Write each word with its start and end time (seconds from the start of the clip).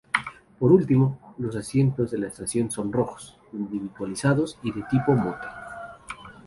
Por 0.57 0.71
último, 0.71 1.35
los 1.37 1.55
asientos 1.55 2.09
de 2.09 2.17
la 2.17 2.27
estación 2.29 2.71
son 2.71 2.91
rojos, 2.91 3.37
individualizados 3.53 4.57
y 4.63 4.71
de 4.71 4.81
tipo 4.89 5.11
"Motte". 5.11 5.45